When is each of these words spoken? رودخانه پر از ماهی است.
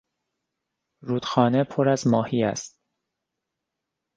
رودخانه 1.03 1.63
پر 1.63 1.89
از 1.89 2.07
ماهی 2.07 2.43
است. 2.43 2.79